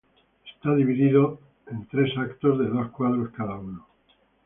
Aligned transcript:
Está 0.55 0.73
dividida 0.73 1.27
en 1.67 1.85
tres 1.87 2.17
actos 2.17 2.57
de 2.57 2.65
dos 2.69 2.89
cuadros 2.89 3.29
cada 3.37 3.53
uno. 3.57 3.85